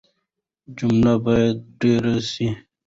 [0.77, 2.47] جملې بايد ډېري سي.